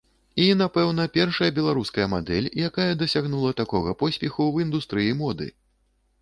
[0.43, 5.53] І, напэўна, першая беларуская мадэль, якая дасягнула такога поспеху ў індустрыі моды.